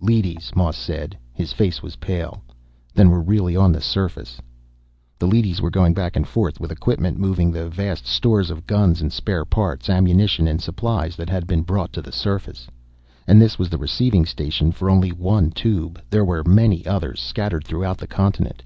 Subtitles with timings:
[0.00, 1.18] "Leadys," Moss said.
[1.34, 2.42] His face was pale.
[2.94, 4.40] "Then we're really on the surface."
[5.18, 9.02] The leadys were going back and forth with equipment moving the vast stores of guns
[9.02, 12.68] and spare parts, ammunition and supplies that had been brought to the surface.
[13.26, 17.64] And this was the receiving station for only one Tube; there were many others, scattered
[17.66, 18.62] throughout the continent.